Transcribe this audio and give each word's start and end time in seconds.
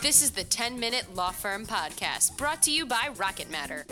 This 0.00 0.22
is 0.22 0.30
the 0.30 0.44
10 0.44 0.78
Minute 0.78 1.16
Law 1.16 1.32
Firm 1.32 1.66
Podcast, 1.66 2.36
brought 2.36 2.62
to 2.62 2.70
you 2.70 2.86
by 2.86 3.08
Rocket 3.16 3.50
Matter. 3.50 3.84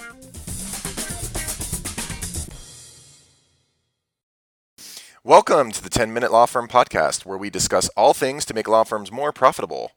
Welcome 5.24 5.72
to 5.72 5.82
the 5.82 5.90
10 5.90 6.12
Minute 6.12 6.30
Law 6.30 6.46
Firm 6.46 6.68
Podcast, 6.68 7.26
where 7.26 7.36
we 7.36 7.50
discuss 7.50 7.88
all 7.96 8.14
things 8.14 8.44
to 8.44 8.54
make 8.54 8.68
law 8.68 8.84
firms 8.84 9.10
more 9.10 9.32
profitable. 9.32 9.90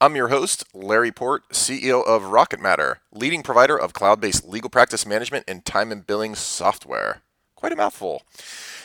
I'm 0.00 0.16
your 0.16 0.28
host, 0.28 0.64
Larry 0.74 1.12
Port, 1.12 1.48
CEO 1.50 2.04
of 2.04 2.24
Rocket 2.24 2.58
Matter, 2.58 2.98
leading 3.12 3.44
provider 3.44 3.76
of 3.76 3.92
cloud 3.92 4.20
based 4.20 4.48
legal 4.48 4.68
practice 4.68 5.06
management 5.06 5.44
and 5.46 5.64
time 5.64 5.92
and 5.92 6.04
billing 6.04 6.34
software. 6.34 7.22
Quite 7.62 7.74
a 7.74 7.76
mouthful. 7.76 8.22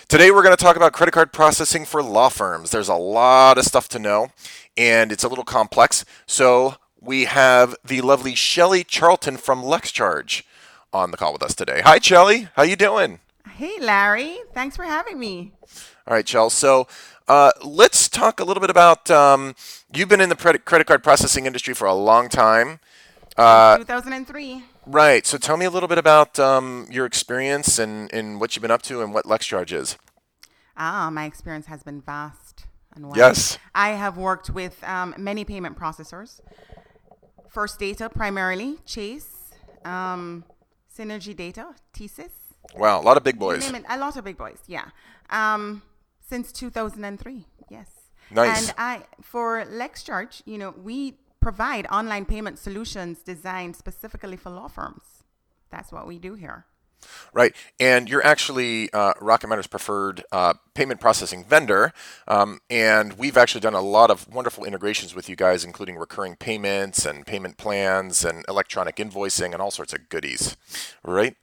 Today, 0.07 0.30
we're 0.30 0.44
going 0.44 0.55
to 0.55 0.64
talk 0.64 0.75
about 0.75 0.94
credit 0.94 1.12
card 1.12 1.34
processing 1.34 1.84
for 1.84 2.04
law 2.04 2.30
firms. 2.30 2.70
There's 2.70 2.89
a 2.89 2.94
lot 2.94 3.57
of 3.57 3.64
stuff 3.64 3.89
to 3.89 3.98
know, 3.98 4.27
and 4.77 5.12
it's 5.12 5.23
a 5.23 5.27
little 5.27 5.44
complex. 5.44 6.05
So, 6.27 6.76
we 7.02 7.26
have 7.26 7.76
the 7.84 8.02
lovely 8.02 8.35
Shelley 8.35 8.84
Charlton 8.84 9.38
from 9.38 9.63
LexCharge 9.63 10.44
on 10.94 11.09
the 11.09 11.18
call 11.18 11.34
with 11.34 11.41
us 11.41 11.55
today. 11.55 11.82
Hi, 11.84 11.98
Shelley. 11.98 12.49
How 12.55 12.62
you 12.62 12.76
doing? 12.76 13.20
Hey, 13.55 13.80
Larry. 13.80 14.41
Thanks 14.54 14.76
for 14.76 14.84
having 14.84 15.18
me. 15.18 15.54
All 16.05 16.13
right, 16.13 16.23
Chell. 16.27 16.52
So 16.52 16.88
uh, 17.27 17.54
let's 17.66 18.07
talk 18.07 18.40
a 18.40 18.44
little 18.44 18.62
bit 18.62 18.70
about 18.70 19.09
um, 19.09 19.55
you've 19.91 20.07
been 20.07 20.21
in 20.21 20.30
the 20.30 20.35
credit 20.35 20.85
card 20.85 21.02
processing 21.02 21.48
industry 21.48 21.73
for 21.73 21.88
a 21.88 21.96
long 21.96 22.30
time. 22.30 22.80
Uh, 23.38 23.77
2003. 23.77 24.64
Right. 24.86 25.26
So 25.26 25.38
tell 25.38 25.58
me 25.58 25.66
a 25.66 25.70
little 25.70 25.90
bit 25.90 25.98
about 25.98 26.40
um, 26.40 26.88
your 26.90 27.05
experience 27.05 27.77
and, 27.77 28.12
and 28.13 28.40
what 28.40 28.55
you've 28.55 28.62
been 28.62 28.72
up 28.72 28.82
to 28.84 29.02
and 29.02 29.13
what 29.13 29.26
LexCharge 29.26 29.72
is. 29.72 29.98
Ah, 30.76 31.10
my 31.12 31.26
experience 31.26 31.68
has 31.68 31.84
been 31.84 32.02
vast 32.02 32.66
and 32.96 33.08
wide. 33.08 33.18
Yes. 33.18 33.58
I 33.73 33.90
have 33.90 34.18
worked 34.18 34.50
with 34.50 34.84
um, 34.84 35.13
many 35.18 35.44
payment 35.44 35.77
processors. 35.77 36.40
First 37.50 37.80
Data 37.80 38.10
primarily, 38.10 38.77
Chase, 38.86 39.54
um, 39.85 40.44
Cynergy 40.96 41.35
Data, 41.35 41.74
TSYS. 41.94 42.29
Wow, 42.76 43.01
a 43.01 43.04
lot 43.04 43.18
of 43.18 43.24
big 43.24 43.40
boys. 43.40 43.72
A 43.90 43.98
lot 43.98 44.18
of 44.18 44.24
big 44.24 44.38
boys, 44.38 44.60
yeah. 44.68 44.85
Um, 45.29 45.82
since 46.20 46.51
2003, 46.51 47.46
yes. 47.70 47.88
Nice. 48.29 48.68
And 48.68 48.76
I, 48.77 49.04
for 49.22 49.63
LexCharge, 49.66 50.41
you 50.46 50.57
know, 50.57 50.76
we 50.84 51.16
provide 51.48 51.87
online 51.87 52.26
payment 52.26 52.59
solutions 52.59 53.20
designed 53.20 53.73
specifically 53.73 54.35
for 54.35 54.49
law 54.49 54.67
firms. 54.67 55.23
That's 55.70 55.93
what 55.93 56.05
we 56.05 56.20
do 56.20 56.34
here. 56.34 56.65
Right, 57.31 57.55
and 57.79 58.09
you're 58.09 58.26
actually 58.26 58.91
uh, 58.91 59.13
Rocket 59.21 59.48
Matter's 59.48 59.65
preferred 59.65 60.26
uh, 60.34 60.55
payment 60.73 60.99
processing 60.99 61.45
vendor, 61.45 61.93
um, 62.27 62.59
and 62.70 63.13
we've 63.13 63.37
actually 63.37 63.62
done 63.62 63.76
a 63.76 63.81
lot 63.81 64.12
of 64.12 64.28
wonderful 64.28 64.66
integrations 64.66 65.16
with 65.16 65.29
you 65.29 65.38
guys, 65.38 65.63
including 65.63 65.95
recurring 65.95 66.35
payments 66.35 67.06
and 67.06 67.25
payment 67.25 67.56
plans 67.56 68.25
and 68.25 68.44
electronic 68.50 68.97
invoicing 68.97 69.53
and 69.53 69.61
all 69.61 69.72
sorts 69.72 69.94
of 69.94 70.09
goodies, 70.09 70.57
right? 71.06 71.38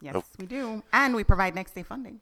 Yes, 0.00 0.16
oh. 0.16 0.24
we 0.36 0.46
do, 0.46 0.82
and 0.92 1.14
we 1.14 1.22
provide 1.22 1.54
next 1.54 1.76
day 1.76 1.84
funding. 1.84 2.18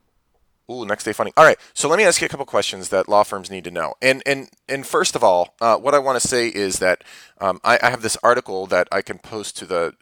Ooh, 0.73 0.85
next 0.85 1.03
day 1.03 1.13
funding. 1.13 1.33
All 1.37 1.45
right, 1.45 1.59
so 1.73 1.87
let 1.87 1.97
me 1.97 2.03
ask 2.03 2.19
you 2.19 2.25
a 2.25 2.29
couple 2.29 2.45
questions 2.45 2.89
that 2.89 3.07
law 3.07 3.23
firms 3.23 3.51
need 3.51 3.63
to 3.65 3.71
know. 3.71 3.93
And 4.01 4.23
and 4.25 4.49
and 4.67 4.85
first 4.87 5.15
of 5.15 5.23
all, 5.23 5.53
uh, 5.61 5.77
what 5.77 5.93
I 5.93 5.99
want 5.99 6.19
to 6.19 6.27
say 6.27 6.47
is 6.47 6.79
that 6.79 7.03
um, 7.39 7.59
I, 7.63 7.77
I, 7.81 7.89
have 7.89 8.01
this 8.01 8.17
article 8.23 8.65
that 8.67 8.87
I 8.91 9.01
can 9.01 9.19
post 9.19 9.57
to 9.57 9.65
the 9.65 9.93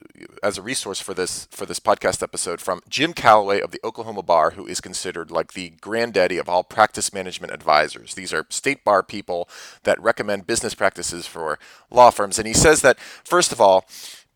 as 0.43 0.57
a 0.57 0.61
resource 0.61 1.01
for 1.01 1.13
this 1.13 1.47
for 1.51 1.65
this 1.65 1.79
podcast 1.79 2.23
episode 2.23 2.61
from 2.61 2.81
Jim 2.87 3.13
Calloway 3.13 3.59
of 3.59 3.71
the 3.71 3.81
Oklahoma 3.83 4.21
Bar, 4.21 4.51
who 4.51 4.65
is 4.65 4.79
considered 4.79 5.29
like 5.29 5.53
the 5.53 5.71
granddaddy 5.81 6.37
of 6.37 6.47
all 6.47 6.63
practice 6.63 7.13
management 7.13 7.51
advisors. 7.51 8.13
These 8.13 8.31
are 8.31 8.45
state 8.49 8.85
bar 8.85 9.03
people 9.03 9.49
that 9.83 10.01
recommend 10.01 10.47
business 10.47 10.75
practices 10.75 11.27
for 11.27 11.59
law 11.89 12.11
firms, 12.11 12.37
and 12.37 12.47
he 12.47 12.53
says 12.53 12.81
that 12.81 12.99
first 12.99 13.51
of 13.51 13.59
all. 13.59 13.85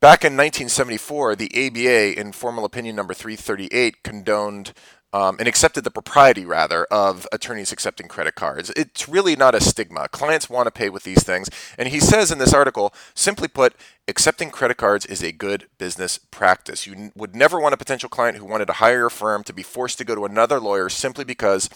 Back 0.01 0.23
in 0.23 0.33
1974, 0.33 1.35
the 1.37 1.49
ABA, 1.55 2.19
in 2.19 2.31
Formal 2.33 2.65
Opinion 2.65 2.95
Number 2.95 3.13
338, 3.13 4.03
condoned 4.03 4.73
um, 5.13 5.37
and 5.39 5.47
accepted 5.47 5.83
the 5.83 5.91
propriety 5.91 6.45
rather 6.45 6.85
of 6.85 7.27
attorneys 7.31 7.71
accepting 7.71 8.07
credit 8.07 8.35
cards. 8.35 8.71
It's 8.75 9.07
really 9.07 9.35
not 9.35 9.55
a 9.55 9.61
stigma. 9.61 10.09
Clients 10.09 10.49
want 10.49 10.67
to 10.67 10.71
pay 10.71 10.89
with 10.89 11.03
these 11.03 11.23
things, 11.23 11.49
and 11.77 11.89
he 11.89 11.99
says 11.99 12.31
in 12.31 12.37
this 12.37 12.53
article, 12.53 12.93
simply 13.13 13.47
put, 13.47 13.75
accepting 14.07 14.49
credit 14.51 14.77
cards 14.77 15.05
is 15.05 15.23
a 15.23 15.31
good 15.31 15.67
business 15.77 16.17
practice. 16.17 16.85
You 16.85 16.93
n- 16.93 17.11
would 17.15 17.35
never 17.35 17.59
want 17.59 17.73
a 17.73 17.77
potential 17.77 18.09
client 18.09 18.37
who 18.37 18.45
wanted 18.45 18.65
to 18.65 18.73
hire 18.73 18.99
your 18.99 19.09
firm 19.09 19.43
to 19.45 19.53
be 19.53 19.63
forced 19.63 19.97
to 19.99 20.05
go 20.05 20.15
to 20.15 20.25
another 20.25 20.59
lawyer 20.59 20.89
simply 20.89 21.23
because 21.23 21.69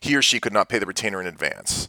he 0.00 0.16
or 0.16 0.22
she 0.22 0.40
could 0.40 0.52
not 0.52 0.68
pay 0.68 0.78
the 0.78 0.86
retainer 0.86 1.20
in 1.20 1.26
advance. 1.26 1.88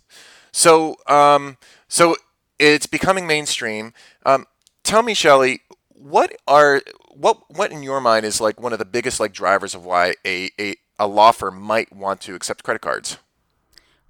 So, 0.51 0.97
um, 1.07 1.57
so 1.87 2.15
it's 2.59 2.85
becoming 2.85 3.25
mainstream. 3.25 3.93
Um, 4.25 4.45
tell 4.83 5.01
me, 5.01 5.15
Shelley, 5.15 5.61
what 5.89 6.35
are 6.47 6.81
what 7.15 7.43
what 7.55 7.71
in 7.71 7.83
your 7.83 8.01
mind 8.01 8.25
is 8.25 8.41
like 8.41 8.59
one 8.59 8.73
of 8.73 8.79
the 8.79 8.85
biggest 8.85 9.19
like 9.19 9.33
drivers 9.33 9.75
of 9.75 9.85
why 9.85 10.15
a, 10.25 10.49
a 10.59 10.75
a 10.99 11.07
law 11.07 11.31
firm 11.31 11.61
might 11.61 11.93
want 11.93 12.21
to 12.21 12.35
accept 12.35 12.63
credit 12.63 12.81
cards? 12.81 13.17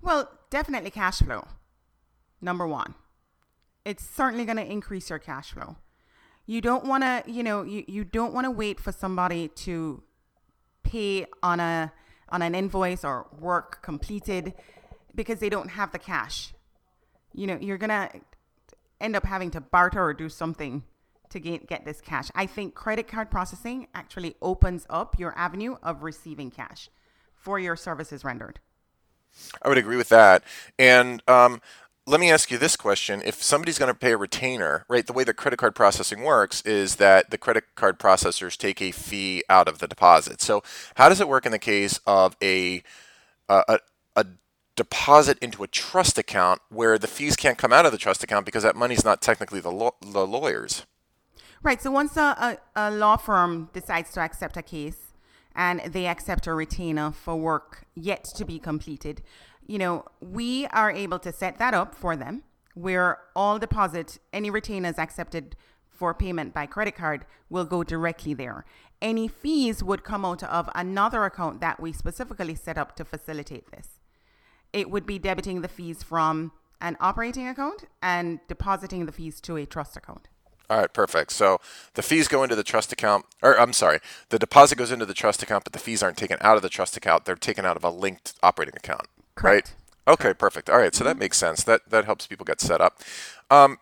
Well, 0.02 0.30
definitely 0.50 0.92
cash 0.92 1.20
flow. 1.20 1.48
Number 2.42 2.68
one, 2.68 2.96
it's 3.86 4.06
certainly 4.06 4.46
going 4.46 4.58
to 4.58 4.70
increase 4.70 5.10
your 5.10 5.20
cash 5.20 5.52
flow. 5.52 5.78
You 6.46 6.60
don't 6.60 6.86
want 6.86 7.04
to, 7.04 7.24
you 7.26 7.42
know, 7.42 7.64
you, 7.64 7.86
you 7.88 8.04
don't 8.04 8.34
want 8.34 8.46
to 8.46 8.52
wait 8.52 8.80
for 8.80 8.92
somebody 8.92 9.48
to 9.48 10.04
pay 10.84 11.26
on 11.42 11.60
a 11.60 11.94
on 12.30 12.42
an 12.42 12.54
invoice 12.54 13.04
or 13.06 13.28
work 13.40 13.82
completed 13.82 14.54
because 15.16 15.40
they 15.40 15.50
don't 15.50 15.70
have 15.70 15.92
the 15.92 16.00
cash. 16.00 16.54
You 17.34 17.48
know, 17.48 17.58
you're 17.62 17.78
going 17.78 17.90
to 17.90 18.10
end 19.00 19.16
up 19.16 19.24
having 19.24 19.52
to 19.52 19.62
barter 19.62 20.04
or 20.04 20.14
do 20.14 20.30
something 20.30 20.84
to 21.34 21.40
get, 21.40 21.68
get 21.68 21.86
this 21.86 22.00
cash. 22.00 22.30
I 22.34 22.46
think 22.46 22.74
credit 22.74 23.08
card 23.08 23.30
processing 23.30 23.88
actually 23.94 24.36
opens 24.42 24.86
up 24.90 25.20
your 25.20 25.38
avenue 25.38 25.76
of 25.84 26.04
receiving 26.04 26.50
cash 26.50 26.90
for 27.36 27.60
your 27.60 27.76
services 27.76 28.24
rendered. 28.24 28.60
I 29.62 29.68
would 29.68 29.78
agree 29.78 29.98
with 29.98 30.10
that. 30.10 30.44
And 30.80 31.22
um, 31.28 31.62
let 32.06 32.20
me 32.20 32.32
ask 32.32 32.52
you 32.52 32.58
this 32.58 32.76
question. 32.76 33.22
If 33.26 33.42
somebody's 33.42 33.80
going 33.80 33.92
to 33.92 33.98
pay 33.98 34.12
a 34.12 34.18
retainer, 34.18 34.86
right, 34.88 35.06
the 35.06 35.14
way 35.14 35.24
the 35.24 35.34
credit 35.34 35.58
card 35.58 35.76
processing 35.76 36.24
works 36.24 36.62
is 36.62 36.98
that 36.98 37.32
the 37.32 37.38
credit 37.38 37.64
card 37.76 38.00
processors 38.00 38.58
take 38.58 38.82
a 38.82 38.92
fee 38.92 39.44
out 39.50 39.68
of 39.68 39.80
the 39.80 39.88
deposit. 39.88 40.42
So, 40.42 40.64
how 40.96 41.10
does 41.10 41.20
it 41.20 41.28
work 41.28 41.46
in 41.46 41.52
the 41.52 41.60
case 41.60 42.00
of 42.06 42.38
a, 42.42 42.84
a, 43.50 43.80
a 44.16 44.26
deposit 44.76 45.38
into 45.40 45.64
a 45.64 45.68
trust 45.68 46.18
account 46.18 46.62
where 46.70 46.98
the 46.98 47.08
fees 47.08 47.36
can't 47.36 47.58
come 47.58 47.74
out 47.74 47.86
of 47.86 47.92
the 47.92 47.98
trust 47.98 48.24
account 48.24 48.46
because 48.46 48.64
that 48.64 48.76
money's 48.76 49.06
not 49.06 49.22
technically 49.22 49.60
the, 49.60 49.92
the 50.02 50.28
lawyer's? 50.28 50.86
Right. 51.64 51.82
So 51.82 51.92
once 51.92 52.18
a, 52.18 52.58
a, 52.76 52.90
a 52.90 52.92
law 52.92 53.16
firm 53.16 53.70
decides 53.72 54.12
to 54.12 54.20
accept 54.20 54.58
a 54.58 54.62
case 54.62 55.14
and 55.56 55.80
they 55.86 56.08
accept 56.08 56.46
a 56.46 56.54
retainer 56.54 57.12
for 57.12 57.38
work 57.38 57.86
yet 57.96 58.26
to 58.36 58.44
be 58.44 58.60
completed, 58.60 59.22
you 59.66 59.78
know, 59.78 60.04
we 60.20 60.66
are 60.68 60.92
able 60.92 61.20
to 61.20 61.32
set 61.32 61.60
that 61.60 61.74
up 61.74 61.96
for 61.96 62.18
them 62.18 62.44
where 62.74 63.20
all 63.34 63.60
deposit, 63.60 64.20
any 64.34 64.50
retainers 64.50 65.00
accepted 65.00 65.56
for 65.90 66.14
payment 66.14 66.54
by 66.54 66.66
credit 66.66 66.98
card 66.98 67.26
will 67.50 67.64
go 67.64 67.82
directly 67.82 68.34
there. 68.34 68.66
Any 69.02 69.30
fees 69.30 69.82
would 69.82 70.04
come 70.04 70.26
out 70.26 70.44
of 70.44 70.70
another 70.76 71.24
account 71.24 71.62
that 71.62 71.80
we 71.80 71.94
specifically 71.94 72.56
set 72.56 72.78
up 72.78 72.98
to 72.98 73.06
facilitate 73.06 73.72
this. 73.72 74.02
It 74.74 74.90
would 74.90 75.06
be 75.06 75.18
debiting 75.18 75.62
the 75.62 75.70
fees 75.70 76.04
from 76.04 76.52
an 76.82 76.98
operating 77.00 77.48
account 77.48 77.86
and 78.02 78.42
depositing 78.50 79.06
the 79.06 79.14
fees 79.14 79.40
to 79.42 79.56
a 79.56 79.66
trust 79.66 79.96
account. 79.96 80.28
All 80.70 80.80
right, 80.80 80.92
perfect. 80.92 81.32
So 81.32 81.60
the 81.94 82.02
fees 82.02 82.28
go 82.28 82.42
into 82.44 82.56
the 82.56 82.64
trust 82.64 82.92
account, 82.92 83.26
or 83.42 83.60
I'm 83.60 83.74
sorry, 83.74 84.00
the 84.30 84.40
deposit 84.40 84.78
goes 84.78 84.92
into 84.92 85.06
the 85.06 85.14
trust 85.14 85.44
account, 85.44 85.66
but 85.66 85.74
the 85.74 85.80
fees 85.80 86.02
aren't 86.02 86.18
taken 86.18 86.38
out 86.42 86.56
of 86.56 86.62
the 86.62 86.70
trust 86.70 86.96
account. 86.98 87.26
They're 87.26 87.36
taken 87.36 87.66
out 87.66 87.76
of 87.76 87.84
a 87.84 87.90
linked 87.90 88.34
operating 88.42 88.76
account. 88.76 89.08
Correct. 89.36 89.74
Right? 90.08 90.14
Okay, 90.14 90.34
perfect. 90.34 90.70
All 90.70 90.78
right, 90.78 90.94
so 90.94 91.04
that 91.04 91.12
mm-hmm. 91.12 91.20
makes 91.20 91.38
sense. 91.38 91.64
That 91.64 91.90
that 91.90 92.06
helps 92.06 92.28
people 92.28 92.46
get 92.46 92.62
set 92.62 92.82
up. 92.82 93.02
Um, 93.50 93.78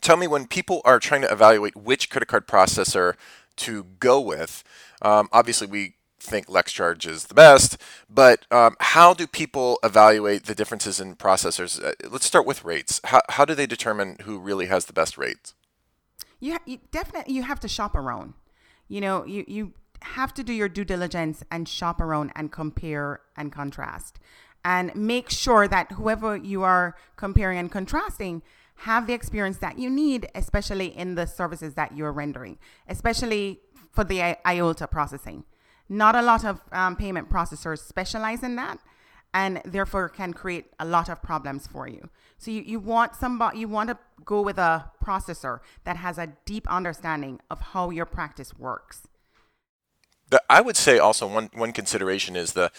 tell 0.00 0.16
me 0.16 0.26
when 0.26 0.46
people 0.46 0.82
are 0.84 0.98
trying 0.98 1.22
to 1.22 1.32
evaluate 1.32 1.76
which 1.76 2.10
credit 2.10 2.26
card 2.26 2.46
processor 2.46 3.14
to 3.56 3.86
go 3.98 4.20
with. 4.20 4.62
Um, 5.02 5.28
obviously, 5.32 5.66
we 5.66 5.94
think 6.20 6.46
LexCharge 6.46 7.06
is 7.06 7.26
the 7.26 7.34
best, 7.34 7.78
but 8.10 8.44
um, 8.50 8.76
how 8.80 9.14
do 9.14 9.26
people 9.26 9.78
evaluate 9.82 10.44
the 10.44 10.54
differences 10.54 11.00
in 11.00 11.16
processors? 11.16 11.82
Uh, 11.82 11.92
let's 12.10 12.26
start 12.26 12.46
with 12.46 12.64
rates. 12.64 13.00
How, 13.04 13.22
how 13.30 13.44
do 13.44 13.54
they 13.54 13.66
determine 13.66 14.16
who 14.22 14.38
really 14.38 14.66
has 14.66 14.86
the 14.86 14.92
best 14.92 15.16
rates? 15.16 15.54
You, 16.40 16.58
you 16.66 16.78
definitely 16.90 17.34
you 17.34 17.42
have 17.42 17.60
to 17.60 17.68
shop 17.68 17.94
around. 17.94 18.34
You 18.88 19.00
know, 19.00 19.24
you 19.24 19.44
you 19.46 19.72
have 20.02 20.34
to 20.34 20.44
do 20.44 20.52
your 20.52 20.68
due 20.68 20.84
diligence 20.84 21.42
and 21.50 21.68
shop 21.68 22.00
around 22.00 22.32
and 22.36 22.52
compare 22.52 23.20
and 23.36 23.50
contrast 23.50 24.18
and 24.64 24.94
make 24.96 25.30
sure 25.30 25.68
that 25.68 25.92
whoever 25.92 26.36
you 26.36 26.62
are 26.62 26.96
comparing 27.16 27.56
and 27.58 27.70
contrasting 27.70 28.42
have 28.80 29.06
the 29.06 29.14
experience 29.14 29.58
that 29.58 29.78
you 29.78 29.88
need, 29.88 30.28
especially 30.34 30.86
in 30.86 31.14
the 31.14 31.24
services 31.24 31.74
that 31.74 31.96
you're 31.96 32.12
rendering, 32.12 32.58
especially 32.88 33.60
for 33.92 34.04
the 34.04 34.18
IOLTA 34.44 34.90
processing. 34.90 35.44
Not 35.88 36.16
a 36.16 36.20
lot 36.20 36.44
of 36.44 36.60
um, 36.72 36.96
payment 36.96 37.30
processors 37.30 37.78
specialize 37.78 38.42
in 38.42 38.56
that 38.56 38.80
and 39.32 39.62
therefore 39.64 40.08
can 40.08 40.32
create 40.32 40.66
a 40.80 40.84
lot 40.84 41.08
of 41.08 41.22
problems 41.22 41.66
for 41.66 41.86
you. 41.86 42.10
So 42.36 42.50
you, 42.50 42.62
you 42.62 42.80
want 42.80 43.14
somebody 43.14 43.60
you 43.60 43.68
want 43.68 43.90
to 43.90 43.98
go 44.26 44.42
with 44.42 44.58
a 44.58 44.90
processor 45.02 45.60
that 45.84 45.96
has 45.96 46.18
a 46.18 46.32
deep 46.44 46.68
understanding 46.68 47.40
of 47.50 47.60
how 47.72 47.88
your 47.88 48.04
practice 48.04 48.52
works. 48.58 49.08
I 50.50 50.60
would 50.60 50.76
say 50.76 50.98
also 50.98 51.26
one 51.26 51.50
one 51.54 51.72
consideration 51.72 52.36
is 52.36 52.52
the 52.52 52.70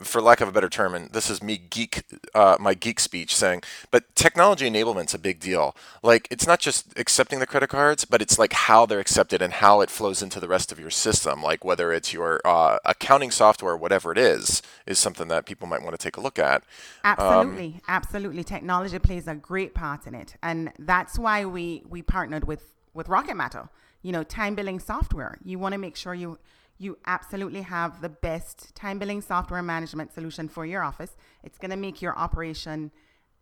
for 0.00 0.20
lack 0.20 0.40
of 0.40 0.48
a 0.48 0.52
better 0.52 0.68
term, 0.68 0.94
and 0.94 1.10
this 1.10 1.30
is 1.30 1.42
me 1.42 1.56
geek, 1.56 2.02
uh, 2.34 2.56
my 2.60 2.74
geek 2.74 3.00
speech 3.00 3.34
saying, 3.34 3.62
but 3.90 4.14
technology 4.14 4.66
enablement's 4.66 5.14
a 5.14 5.18
big 5.18 5.40
deal. 5.40 5.74
Like 6.02 6.28
it's 6.30 6.46
not 6.46 6.60
just 6.60 6.98
accepting 6.98 7.38
the 7.38 7.46
credit 7.46 7.70
cards, 7.70 8.04
but 8.04 8.20
it's 8.20 8.38
like 8.38 8.52
how 8.52 8.84
they're 8.84 9.00
accepted 9.00 9.40
and 9.40 9.54
how 9.54 9.80
it 9.80 9.88
flows 9.88 10.20
into 10.22 10.38
the 10.38 10.48
rest 10.48 10.70
of 10.70 10.78
your 10.78 10.90
system. 10.90 11.42
Like 11.42 11.64
whether 11.64 11.92
it's 11.92 12.12
your 12.12 12.40
uh, 12.44 12.78
accounting 12.84 13.30
software, 13.30 13.76
whatever 13.76 14.12
it 14.12 14.18
is, 14.18 14.60
is 14.86 14.98
something 14.98 15.28
that 15.28 15.46
people 15.46 15.66
might 15.66 15.82
want 15.82 15.98
to 15.98 16.02
take 16.02 16.18
a 16.18 16.20
look 16.20 16.38
at. 16.38 16.62
Absolutely, 17.02 17.74
um, 17.76 17.80
absolutely. 17.88 18.44
Technology 18.44 18.98
plays 18.98 19.26
a 19.26 19.34
great 19.34 19.74
part 19.74 20.06
in 20.06 20.14
it, 20.14 20.36
and 20.42 20.72
that's 20.78 21.18
why 21.18 21.44
we 21.46 21.82
we 21.88 22.02
partnered 22.02 22.44
with 22.44 22.74
with 22.92 23.08
Rocket 23.08 23.34
Matter. 23.34 23.70
You 24.02 24.12
know, 24.12 24.22
time 24.22 24.54
billing 24.54 24.78
software. 24.78 25.38
You 25.42 25.58
want 25.58 25.72
to 25.72 25.78
make 25.78 25.96
sure 25.96 26.14
you 26.14 26.38
you 26.78 26.98
absolutely 27.06 27.62
have 27.62 28.00
the 28.00 28.08
best 28.08 28.74
time 28.74 28.98
billing 28.98 29.22
software 29.22 29.62
management 29.62 30.12
solution 30.12 30.48
for 30.48 30.66
your 30.66 30.82
office. 30.82 31.16
It's 31.42 31.58
going 31.58 31.70
to 31.70 31.76
make 31.76 32.02
your 32.02 32.16
operation 32.16 32.90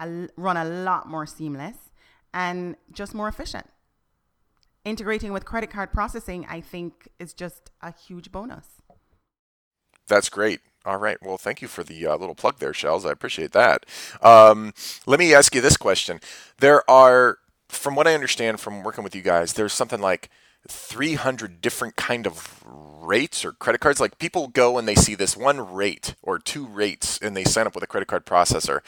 run 0.00 0.56
a 0.56 0.64
lot 0.64 1.08
more 1.08 1.26
seamless 1.26 1.76
and 2.32 2.76
just 2.92 3.14
more 3.14 3.28
efficient. 3.28 3.66
Integrating 4.84 5.32
with 5.32 5.44
credit 5.44 5.70
card 5.70 5.92
processing, 5.92 6.46
I 6.48 6.60
think, 6.60 7.08
is 7.18 7.32
just 7.32 7.70
a 7.80 7.92
huge 7.92 8.30
bonus. 8.30 8.66
That's 10.06 10.28
great. 10.28 10.60
All 10.84 10.98
right. 10.98 11.16
Well, 11.22 11.38
thank 11.38 11.62
you 11.62 11.68
for 11.68 11.82
the 11.82 12.06
uh, 12.06 12.16
little 12.16 12.34
plug 12.34 12.58
there, 12.58 12.74
Shells. 12.74 13.06
I 13.06 13.12
appreciate 13.12 13.52
that. 13.52 13.86
Um, 14.20 14.74
let 15.06 15.18
me 15.18 15.32
ask 15.32 15.54
you 15.54 15.62
this 15.62 15.78
question. 15.78 16.20
There 16.58 16.88
are, 16.90 17.38
from 17.70 17.94
what 17.94 18.06
I 18.06 18.14
understand 18.14 18.60
from 18.60 18.82
working 18.82 19.02
with 19.02 19.14
you 19.14 19.22
guys, 19.22 19.54
there's 19.54 19.72
something 19.72 20.00
like 20.00 20.28
300 20.68 21.60
different 21.60 21.96
kind 21.96 22.26
of 22.26 22.62
rates 22.64 23.44
or 23.44 23.52
credit 23.52 23.80
cards. 23.80 24.00
Like 24.00 24.18
people 24.18 24.48
go 24.48 24.78
and 24.78 24.88
they 24.88 24.94
see 24.94 25.14
this 25.14 25.36
one 25.36 25.72
rate 25.72 26.14
or 26.22 26.38
two 26.38 26.66
rates 26.66 27.18
and 27.18 27.36
they 27.36 27.44
sign 27.44 27.66
up 27.66 27.74
with 27.74 27.84
a 27.84 27.86
credit 27.86 28.08
card 28.08 28.24
processor. 28.24 28.80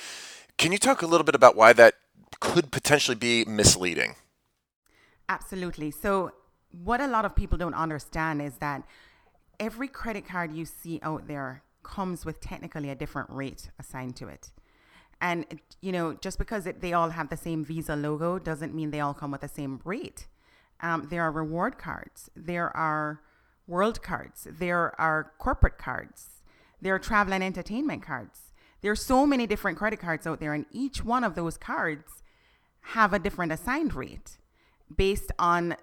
Can 0.59 0.73
you 0.73 0.79
talk 0.79 1.03
a 1.03 1.07
little 1.07 1.25
bit 1.25 1.35
about 1.35 1.57
why 1.57 1.73
that 1.75 1.95
could 2.41 2.71
potentially 2.71 3.15
be 3.15 3.45
misleading? 3.45 4.17
Absolutely. 5.29 5.91
So 5.91 6.33
what 6.71 7.01
a 7.01 7.07
lot 7.07 7.25
of 7.25 7.35
people 7.35 7.59
don't 7.59 7.75
understand 7.75 8.41
is 8.41 8.57
that 8.59 8.83
every 9.61 9.89
credit 9.89 10.27
card 10.27 10.55
you 10.55 10.65
see 10.65 10.99
out 11.03 11.27
there 11.27 11.63
comes 11.83 12.25
with 12.25 12.41
technically 12.41 12.91
a 12.91 12.95
different 12.95 13.31
rate 13.31 13.71
assigned 13.79 14.17
to 14.17 14.29
it. 14.29 14.51
And 15.21 15.61
you 15.81 15.93
know 15.93 16.15
just 16.15 16.39
because 16.39 16.67
it, 16.67 16.81
they 16.81 16.93
all 16.93 17.11
have 17.11 17.31
the 17.31 17.37
same 17.37 17.65
visa 17.65 17.97
logo 17.97 18.39
doesn't 18.39 18.75
mean 18.75 18.91
they 18.91 19.01
all 19.01 19.15
come 19.15 19.31
with 19.31 19.41
the 19.41 19.49
same 19.49 19.81
rate 19.85 20.27
um, 20.81 21.09
there 21.11 21.23
are 21.23 21.33
reward 21.33 21.79
cards. 21.79 22.31
There 22.37 22.75
are 22.77 23.21
world 23.67 24.03
cards. 24.03 24.47
There 24.51 24.99
are 25.01 25.33
corporate 25.39 25.79
cards. 25.79 26.43
There 26.81 26.95
are 26.95 26.99
travel 26.99 27.33
and 27.33 27.43
entertainment 27.43 28.03
cards. 28.03 28.53
There 28.83 28.93
are 28.93 28.97
so 28.97 29.27
many 29.27 29.47
different 29.47 29.79
credit 29.79 30.01
cards 30.01 30.27
out 30.27 30.41
there, 30.41 30.53
and 30.53 30.67
each 30.71 31.05
one 31.05 31.25
of 31.25 31.35
those 31.35 31.57
cards 31.57 32.23
have 32.93 33.13
a 33.13 33.19
different 33.19 33.53
assigned 33.53 33.95
rate 33.95 34.39
based 34.95 35.33
on 35.39 35.77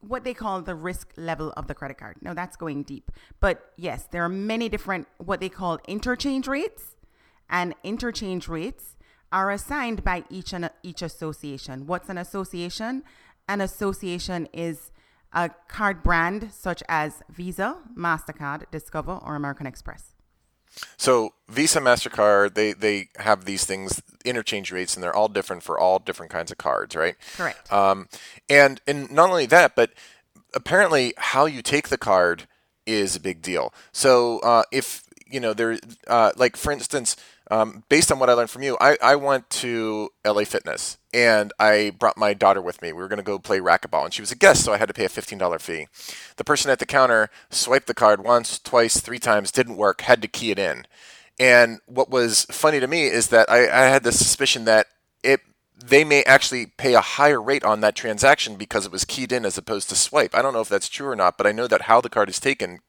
what 0.00 0.24
they 0.24 0.34
call 0.34 0.60
the 0.60 0.74
risk 0.74 1.12
level 1.16 1.52
of 1.56 1.66
the 1.66 1.74
credit 1.74 1.98
card. 1.98 2.16
Now 2.20 2.34
that's 2.34 2.56
going 2.56 2.82
deep. 2.82 3.10
But 3.40 3.72
yes, 3.76 4.06
there 4.10 4.24
are 4.24 4.28
many 4.28 4.68
different 4.68 5.08
what 5.18 5.40
they 5.40 5.48
call 5.48 5.78
interchange 5.88 6.46
rates 6.46 6.96
and 7.48 7.74
interchange 7.82 8.48
rates 8.48 8.96
are 9.32 9.50
assigned 9.50 10.04
by 10.04 10.24
each 10.30 10.52
and 10.52 10.70
each 10.82 11.02
association. 11.02 11.86
What's 11.86 12.08
an 12.08 12.18
association? 12.18 13.02
An 13.48 13.60
association 13.60 14.46
is 14.52 14.90
a 15.32 15.50
card 15.68 16.02
brand 16.02 16.50
such 16.52 16.82
as 16.88 17.22
Visa, 17.30 17.78
MasterCard, 17.96 18.70
Discover, 18.70 19.12
or 19.12 19.34
American 19.34 19.66
Express. 19.66 20.14
So 20.96 21.34
Visa, 21.48 21.80
Mastercard, 21.80 22.54
they 22.54 22.72
they 22.72 23.08
have 23.16 23.46
these 23.46 23.64
things 23.64 24.02
interchange 24.24 24.70
rates, 24.70 24.94
and 24.94 25.02
they're 25.02 25.14
all 25.14 25.28
different 25.28 25.62
for 25.62 25.78
all 25.78 25.98
different 25.98 26.30
kinds 26.30 26.52
of 26.52 26.58
cards, 26.58 26.94
right? 26.94 27.16
Correct. 27.36 27.72
Um, 27.72 28.08
and 28.48 28.80
and 28.86 29.10
not 29.10 29.30
only 29.30 29.46
that, 29.46 29.74
but 29.74 29.90
apparently 30.54 31.14
how 31.16 31.46
you 31.46 31.62
take 31.62 31.88
the 31.88 31.98
card 31.98 32.46
is 32.86 33.16
a 33.16 33.20
big 33.20 33.42
deal. 33.42 33.72
So 33.92 34.40
uh, 34.40 34.62
if 34.70 35.02
you 35.26 35.40
know 35.40 35.52
there, 35.54 35.78
uh, 36.06 36.32
like 36.36 36.56
for 36.56 36.70
instance, 36.70 37.16
um, 37.50 37.84
based 37.88 38.12
on 38.12 38.18
what 38.18 38.30
I 38.30 38.34
learned 38.34 38.50
from 38.50 38.62
you, 38.62 38.76
I, 38.80 38.98
I 39.02 39.16
went 39.16 39.48
to 39.50 40.10
LA 40.24 40.44
Fitness 40.44 40.97
and 41.12 41.52
I 41.58 41.92
brought 41.98 42.16
my 42.16 42.34
daughter 42.34 42.60
with 42.60 42.82
me. 42.82 42.92
We 42.92 43.00
were 43.00 43.08
going 43.08 43.18
to 43.18 43.22
go 43.22 43.38
play 43.38 43.60
racquetball, 43.60 44.04
and 44.04 44.12
she 44.12 44.22
was 44.22 44.32
a 44.32 44.36
guest, 44.36 44.64
so 44.64 44.72
I 44.72 44.78
had 44.78 44.88
to 44.88 44.94
pay 44.94 45.04
a 45.04 45.08
$15 45.08 45.60
fee. 45.60 45.86
The 46.36 46.44
person 46.44 46.70
at 46.70 46.78
the 46.78 46.86
counter 46.86 47.30
swiped 47.50 47.86
the 47.86 47.94
card 47.94 48.22
once, 48.22 48.58
twice, 48.58 49.00
three 49.00 49.18
times, 49.18 49.50
didn't 49.50 49.76
work, 49.76 50.02
had 50.02 50.22
to 50.22 50.28
key 50.28 50.50
it 50.50 50.58
in. 50.58 50.86
And 51.40 51.80
what 51.86 52.10
was 52.10 52.44
funny 52.46 52.80
to 52.80 52.86
me 52.86 53.06
is 53.06 53.28
that 53.28 53.50
I, 53.50 53.68
I 53.68 53.88
had 53.88 54.02
the 54.02 54.12
suspicion 54.12 54.64
that 54.64 54.86
it 55.22 55.40
they 55.80 56.02
may 56.02 56.24
actually 56.24 56.66
pay 56.66 56.94
a 56.94 57.00
higher 57.00 57.40
rate 57.40 57.62
on 57.62 57.80
that 57.80 57.94
transaction 57.94 58.56
because 58.56 58.84
it 58.84 58.90
was 58.90 59.04
keyed 59.04 59.30
in 59.30 59.44
as 59.44 59.56
opposed 59.56 59.88
to 59.88 59.94
swipe. 59.94 60.34
I 60.34 60.42
don't 60.42 60.52
know 60.52 60.60
if 60.60 60.68
that's 60.68 60.88
true 60.88 61.06
or 61.06 61.14
not, 61.14 61.38
but 61.38 61.46
I 61.46 61.52
know 61.52 61.68
that 61.68 61.82
how 61.82 62.00
the 62.00 62.08
card 62.08 62.28
is 62.28 62.40
taken 62.40 62.80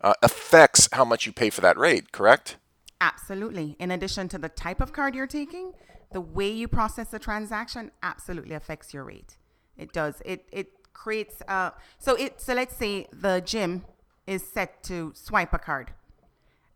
uh, 0.00 0.14
affects 0.22 0.88
how 0.92 1.04
much 1.04 1.26
you 1.26 1.32
pay 1.32 1.50
for 1.50 1.60
that 1.62 1.76
rate, 1.76 2.12
correct? 2.12 2.56
Absolutely. 3.00 3.76
In 3.80 3.90
addition 3.90 4.28
to 4.28 4.38
the 4.38 4.48
type 4.48 4.80
of 4.80 4.92
card 4.92 5.16
you're 5.16 5.26
taking, 5.26 5.72
the 6.12 6.20
way 6.20 6.50
you 6.50 6.68
process 6.68 7.08
the 7.08 7.18
transaction 7.18 7.90
absolutely 8.02 8.54
affects 8.54 8.94
your 8.94 9.04
rate. 9.04 9.36
It 9.76 9.92
does. 9.92 10.22
It 10.24 10.48
it 10.52 10.72
creates 10.92 11.42
uh 11.46 11.70
so 11.98 12.16
it 12.16 12.40
so 12.40 12.54
let's 12.54 12.74
say 12.74 13.06
the 13.12 13.40
gym 13.40 13.84
is 14.26 14.42
set 14.42 14.82
to 14.82 15.12
swipe 15.14 15.54
a 15.54 15.58
card 15.58 15.92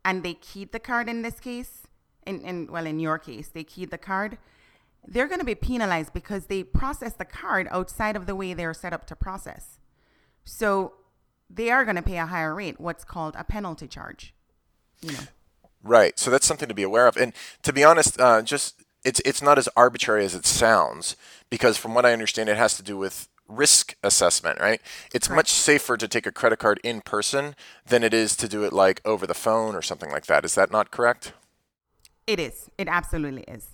and 0.04 0.22
they 0.22 0.34
keyed 0.34 0.70
the 0.70 0.78
card 0.78 1.08
in 1.08 1.22
this 1.22 1.40
case 1.40 1.88
in, 2.24 2.40
in 2.42 2.68
well 2.70 2.86
in 2.86 3.00
your 3.00 3.18
case 3.18 3.48
they 3.48 3.64
keyed 3.64 3.90
the 3.90 3.98
card 3.98 4.38
they're 5.08 5.26
going 5.26 5.40
to 5.40 5.44
be 5.44 5.56
penalized 5.56 6.12
because 6.12 6.46
they 6.46 6.62
process 6.62 7.14
the 7.14 7.24
card 7.24 7.66
outside 7.72 8.14
of 8.14 8.26
the 8.26 8.36
way 8.36 8.54
they're 8.54 8.72
set 8.72 8.92
up 8.92 9.04
to 9.06 9.16
process 9.16 9.80
so 10.44 10.92
they 11.50 11.68
are 11.68 11.84
going 11.84 11.96
to 11.96 12.02
pay 12.02 12.18
a 12.18 12.26
higher 12.26 12.54
rate 12.54 12.78
what's 12.78 13.02
called 13.02 13.34
a 13.36 13.42
penalty 13.42 13.88
charge 13.88 14.32
you 15.00 15.10
know 15.10 15.26
Right. 15.82 16.18
So 16.18 16.30
that's 16.30 16.46
something 16.46 16.68
to 16.68 16.74
be 16.74 16.82
aware 16.82 17.06
of. 17.06 17.16
And 17.16 17.32
to 17.62 17.72
be 17.72 17.82
honest, 17.82 18.20
uh, 18.20 18.42
just 18.42 18.82
it's 19.04 19.20
it's 19.24 19.42
not 19.42 19.58
as 19.58 19.68
arbitrary 19.76 20.24
as 20.24 20.34
it 20.34 20.46
sounds 20.46 21.16
because 21.50 21.76
from 21.76 21.94
what 21.94 22.06
I 22.06 22.12
understand, 22.12 22.48
it 22.48 22.56
has 22.56 22.76
to 22.76 22.82
do 22.82 22.96
with 22.96 23.28
risk 23.48 23.96
assessment, 24.02 24.60
right? 24.60 24.80
It's 25.12 25.28
Correct. 25.28 25.36
much 25.36 25.50
safer 25.50 25.96
to 25.96 26.08
take 26.08 26.26
a 26.26 26.32
credit 26.32 26.58
card 26.58 26.80
in 26.82 27.00
person 27.00 27.54
than 27.86 28.02
it 28.02 28.14
is 28.14 28.34
to 28.36 28.48
do 28.48 28.64
it 28.64 28.72
like 28.72 29.00
over 29.04 29.26
the 29.26 29.34
phone 29.34 29.74
or 29.74 29.82
something 29.82 30.10
like 30.10 30.26
that. 30.26 30.44
Is 30.44 30.54
that 30.54 30.70
not 30.70 30.90
correct? 30.90 31.32
It 32.26 32.40
is. 32.40 32.70
It 32.78 32.88
absolutely 32.88 33.42
is. 33.42 33.66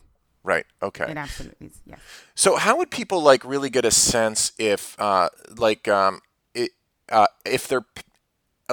Right. 0.43 0.65
Okay. 0.83 1.11
It 1.11 1.17
absolutely 1.17 1.69
is. 1.69 1.81
Yes. 1.85 2.01
So 2.35 2.57
how 2.57 2.77
would 2.79 2.91
people 2.91 3.23
like 3.23 3.45
really 3.45 3.71
get 3.71 3.85
a 3.85 3.91
sense 3.91 4.53
if 4.59 4.99
uh, 4.99 5.29
like 5.57 5.87
um, 5.89 6.21
it, 6.55 6.71
uh, 7.11 7.27
if 7.45 7.69
they're 7.69 7.85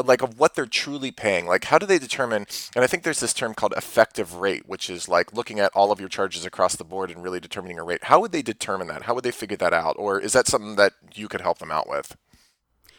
like 0.04 0.22
of 0.22 0.40
what 0.40 0.56
they're 0.56 0.66
truly 0.66 1.12
paying 1.12 1.46
like 1.46 1.66
how 1.66 1.78
do 1.78 1.86
they 1.86 1.98
determine 1.98 2.46
and 2.76 2.84
i 2.84 2.88
think 2.88 3.04
there's 3.04 3.22
this 3.22 3.34
term 3.34 3.54
called 3.54 3.74
effective 3.78 4.36
rate 4.36 4.64
which 4.68 4.90
is 4.90 5.08
like 5.08 5.34
looking 5.34 5.60
at 5.60 5.72
all 5.74 5.92
of 5.92 6.00
your 6.00 6.10
charges 6.10 6.46
across 6.46 6.76
the 6.76 6.84
board 6.84 7.12
and 7.12 7.24
really 7.24 7.40
determining 7.40 7.80
a 7.80 7.84
rate. 7.84 8.06
How 8.06 8.20
would 8.20 8.32
they 8.32 8.42
determine 8.42 8.88
that? 8.88 9.04
How 9.04 9.14
would 9.14 9.24
they 9.24 9.32
figure 9.32 9.58
that 9.58 9.74
out? 9.74 9.96
Or 9.98 10.20
is 10.20 10.34
that 10.34 10.48
something 10.48 10.76
that 10.76 10.94
you 11.14 11.28
could 11.28 11.42
help 11.42 11.60
them 11.60 11.72
out 11.72 11.90
with? 11.90 12.16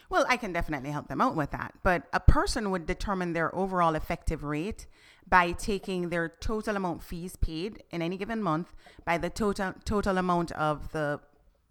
Well 0.09 0.25
i 0.29 0.37
can 0.37 0.53
definitely 0.53 0.91
help 0.91 1.07
them 1.07 1.21
out 1.21 1.35
with 1.35 1.51
that. 1.51 1.73
But 1.83 2.03
a 2.13 2.19
person 2.19 2.71
would 2.71 2.85
determine 2.85 3.33
their 3.33 3.53
overall 3.55 3.95
effective 3.95 4.43
rate 4.43 4.85
by 5.27 5.51
taking 5.51 6.09
their 6.09 6.29
total 6.29 6.75
amount 6.77 7.03
fees 7.03 7.35
paid 7.35 7.83
in 7.91 8.01
any 8.01 8.17
given 8.17 8.41
month 8.41 8.73
by 9.05 9.17
the 9.17 9.29
total 9.29 9.73
total 9.83 10.17
amount 10.17 10.51
of 10.53 10.91
the 10.91 11.19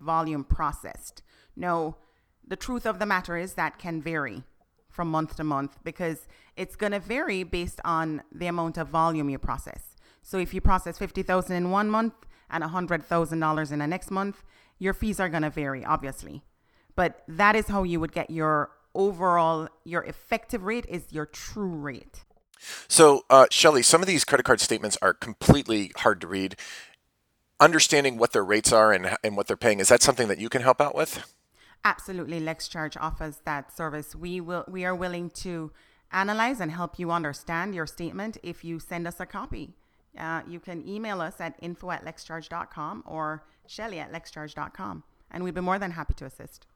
volume 0.00 0.44
processed. 0.44 1.22
No 1.56 1.96
the 2.46 2.56
truth 2.56 2.86
of 2.86 2.98
the 2.98 3.06
matter 3.06 3.36
is 3.36 3.54
that 3.54 3.78
can 3.78 4.00
vary 4.00 4.44
from 4.96 5.08
month 5.08 5.36
to 5.36 5.44
month 5.44 5.78
because 5.84 6.26
it's 6.56 6.74
going 6.74 6.92
to 6.92 6.98
vary 6.98 7.44
based 7.44 7.80
on 7.84 8.22
the 8.32 8.46
amount 8.46 8.78
of 8.78 8.88
volume 8.88 9.28
you 9.30 9.38
process. 9.38 9.82
So 10.22 10.38
if 10.38 10.52
you 10.54 10.60
process 10.60 10.98
50,000 10.98 11.54
in 11.54 11.70
one 11.70 11.88
month 11.88 12.14
and 12.50 12.64
$100,000 12.64 13.72
in 13.72 13.78
the 13.78 13.86
next 13.86 14.10
month, 14.10 14.42
your 14.78 14.94
fees 14.94 15.20
are 15.20 15.28
going 15.28 15.42
to 15.42 15.50
vary 15.50 15.84
obviously. 15.84 16.42
But 16.96 17.22
that 17.28 17.54
is 17.54 17.68
how 17.68 17.82
you 17.82 18.00
would 18.00 18.12
get 18.12 18.30
your 18.30 18.70
overall 18.94 19.68
your 19.84 20.02
effective 20.04 20.64
rate 20.64 20.86
is 20.88 21.12
your 21.12 21.26
true 21.26 21.68
rate. 21.68 22.24
So, 22.88 23.24
uh, 23.28 23.46
Shelley, 23.50 23.82
some 23.82 24.00
of 24.00 24.08
these 24.08 24.24
credit 24.24 24.44
card 24.44 24.60
statements 24.60 24.96
are 25.02 25.12
completely 25.12 25.92
hard 25.98 26.20
to 26.22 26.26
read. 26.26 26.56
Understanding 27.60 28.16
what 28.16 28.32
their 28.32 28.44
rates 28.44 28.72
are 28.72 28.92
and, 28.92 29.16
and 29.22 29.36
what 29.36 29.46
they're 29.46 29.56
paying, 29.56 29.78
is 29.80 29.88
that 29.88 30.02
something 30.02 30.28
that 30.28 30.38
you 30.38 30.48
can 30.48 30.62
help 30.62 30.80
out 30.80 30.94
with? 30.94 31.35
Absolutely, 31.86 32.40
LexCharge 32.40 32.96
offers 33.00 33.42
that 33.44 33.70
service. 33.70 34.16
We 34.16 34.40
will 34.40 34.64
we 34.66 34.84
are 34.84 34.94
willing 34.94 35.30
to 35.44 35.70
analyze 36.10 36.58
and 36.58 36.72
help 36.72 36.98
you 36.98 37.12
understand 37.12 37.76
your 37.76 37.86
statement 37.86 38.38
if 38.42 38.64
you 38.64 38.80
send 38.80 39.06
us 39.06 39.20
a 39.20 39.26
copy. 39.26 39.76
Uh, 40.18 40.40
you 40.48 40.58
can 40.58 40.86
email 40.88 41.20
us 41.20 41.40
at 41.40 41.54
info 41.62 41.92
at 41.92 42.04
lexcharge.com 42.04 43.04
or 43.06 43.44
Shelley 43.68 44.00
at 44.00 44.12
lexcharge.com. 44.12 45.04
And 45.30 45.44
we'd 45.44 45.54
be 45.54 45.60
more 45.60 45.78
than 45.78 45.92
happy 45.92 46.14
to 46.14 46.24
assist. 46.24 46.66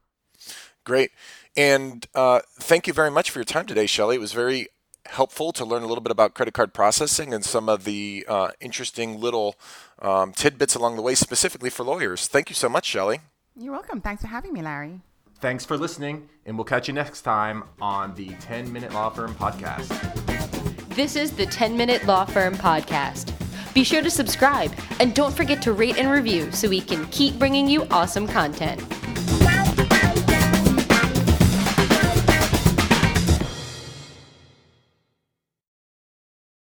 Great. 0.84 1.10
And 1.56 2.06
uh, 2.14 2.42
thank 2.60 2.86
you 2.86 2.92
very 2.92 3.10
much 3.10 3.32
for 3.32 3.40
your 3.40 3.44
time 3.44 3.66
today, 3.66 3.86
Shelley. 3.86 4.14
It 4.14 4.20
was 4.20 4.32
very 4.32 4.68
helpful 5.06 5.50
to 5.54 5.64
learn 5.64 5.82
a 5.82 5.88
little 5.88 6.02
bit 6.02 6.12
about 6.12 6.34
credit 6.34 6.54
card 6.54 6.72
processing 6.72 7.34
and 7.34 7.44
some 7.44 7.68
of 7.68 7.82
the 7.82 8.24
uh, 8.28 8.50
interesting 8.60 9.18
little 9.18 9.56
um, 9.98 10.32
tidbits 10.32 10.76
along 10.76 10.94
the 10.94 11.02
way, 11.02 11.16
specifically 11.16 11.70
for 11.70 11.82
lawyers. 11.82 12.28
Thank 12.28 12.48
you 12.48 12.54
so 12.54 12.68
much, 12.68 12.86
Shelley. 12.86 13.18
You're 13.56 13.72
welcome. 13.72 14.00
Thanks 14.00 14.22
for 14.22 14.28
having 14.28 14.52
me, 14.52 14.62
Larry. 14.62 15.00
Thanks 15.40 15.64
for 15.64 15.76
listening, 15.76 16.28
and 16.46 16.56
we'll 16.56 16.64
catch 16.64 16.86
you 16.88 16.94
next 16.94 17.22
time 17.22 17.64
on 17.80 18.14
the 18.14 18.28
10 18.40 18.72
Minute 18.72 18.92
Law 18.92 19.10
Firm 19.10 19.34
Podcast. 19.34 19.88
This 20.94 21.16
is 21.16 21.32
the 21.32 21.46
10 21.46 21.76
Minute 21.76 22.04
Law 22.06 22.24
Firm 22.24 22.54
Podcast. 22.54 23.32
Be 23.72 23.84
sure 23.84 24.02
to 24.02 24.10
subscribe 24.10 24.72
and 24.98 25.14
don't 25.14 25.34
forget 25.34 25.62
to 25.62 25.72
rate 25.72 25.98
and 25.98 26.10
review 26.10 26.50
so 26.52 26.68
we 26.68 26.80
can 26.80 27.06
keep 27.06 27.38
bringing 27.38 27.68
you 27.68 27.84
awesome 27.90 28.26
content. 28.26 28.82